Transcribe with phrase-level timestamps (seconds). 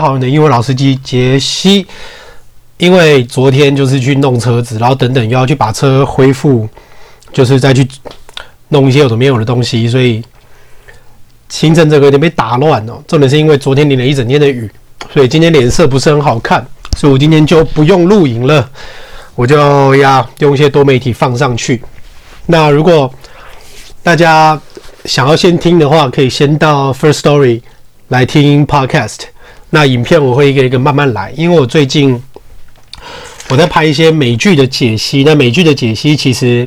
[0.00, 1.86] 好，的英文老司机杰西，
[2.76, 6.68] 因为昨天就是去弄车子，然后等等又要去把车恢复，
[7.32, 7.86] 就是再去
[8.68, 10.22] 弄一些有的没有的东西，所以
[11.48, 13.02] 行程这个有点被打乱哦。
[13.08, 14.70] 重点是因为昨天淋了一整天的雨，
[15.14, 16.66] 所以今天脸色不是很好看，
[16.96, 18.68] 所以我今天就不用录影了，
[19.34, 21.82] 我就要用一些多媒体放上去。
[22.44, 23.10] 那如果
[24.02, 24.60] 大家
[25.06, 27.62] 想要先听的话，可以先到 First Story
[28.08, 29.20] 来听 Podcast。
[29.70, 32.22] 那影片我会一个一个慢慢来，因为我最近
[33.48, 35.24] 我在拍一些美剧的解析。
[35.24, 36.66] 那美剧的解析其实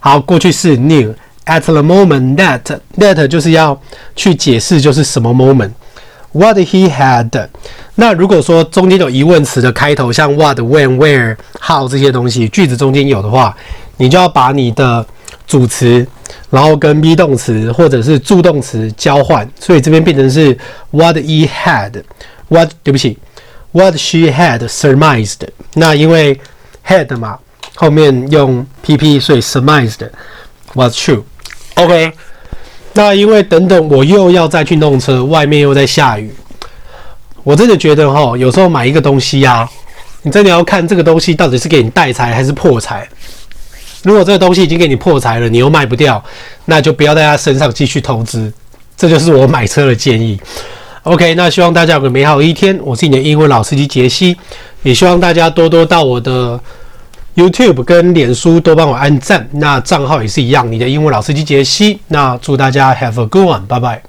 [0.00, 1.14] 好，过去式 knew
[1.46, 2.60] at the moment that
[2.98, 3.80] that 就是要
[4.16, 5.70] 去解释就是什么 moment。
[6.32, 7.48] What he had。
[7.96, 13.56] 那如果说中间有疑问词的开头，像 what、when、where、how 这些东西，句子中间有的话，
[13.96, 15.04] 你就要把你的
[15.46, 16.06] 主词，
[16.48, 19.48] 然后跟 be 动词或者是助动词交换。
[19.58, 20.56] 所以这边变成是
[20.92, 22.00] what he had。
[22.48, 23.18] What 对不起。
[23.72, 25.38] What she had surmised，
[25.74, 26.40] 那因为
[26.84, 27.38] had 嘛，
[27.76, 30.08] 后面用 PP，所以 surmised
[30.74, 31.22] was true。
[31.74, 32.12] OK，
[32.94, 36.34] 那因为等等我又要再去弄车，外面又在下雨，
[37.44, 39.70] 我真的觉得齁，有时候买一个东西呀、啊，
[40.22, 43.08] 你真的要看这个东西到底是给你带财还是破财。
[44.02, 46.22] 如果这个东西已经给你破财了，你又卖不掉，
[46.64, 48.52] 那就不要在它身上继续投资。
[48.96, 50.40] 这就是我买车的建议。
[51.04, 52.78] OK，那希望大家有个美好的一天。
[52.82, 54.36] 我是你的英文老司机杰西，
[54.82, 56.60] 也希望大家多多到我的
[57.34, 59.48] YouTube 跟脸书多帮我按赞。
[59.52, 61.98] 那账号也是一样，你的英文老司机杰西。
[62.08, 64.02] 那祝大家 Have a good one，拜拜。